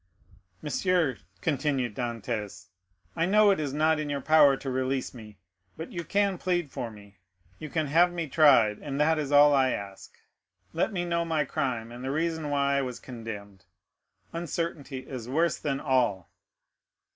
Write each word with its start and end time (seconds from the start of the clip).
"Monsieur," 0.63 1.19
continued 1.41 1.93
Dantès, 1.95 2.69
"I 3.15 3.27
know 3.27 3.51
it 3.51 3.59
is 3.59 3.71
not 3.71 3.99
in 3.99 4.09
your 4.09 4.19
power 4.19 4.57
to 4.57 4.69
release 4.71 5.13
me; 5.13 5.37
but 5.77 5.91
you 5.91 6.03
can 6.03 6.39
plead 6.39 6.71
for 6.71 6.89
me—you 6.89 7.69
can 7.69 7.85
have 7.85 8.11
me 8.11 8.27
tried—and 8.27 8.99
that 8.99 9.19
is 9.19 9.31
all 9.31 9.53
I 9.53 9.69
ask. 9.73 10.17
Let 10.73 10.91
me 10.91 11.05
know 11.05 11.23
my 11.23 11.45
crime, 11.45 11.91
and 11.91 12.03
the 12.03 12.09
reason 12.09 12.49
why 12.49 12.77
I 12.77 12.81
was 12.81 12.99
condemned. 12.99 13.65
Uncertainty 14.33 15.07
is 15.07 15.29
worse 15.29 15.59
than 15.59 15.79
all." 15.79 16.31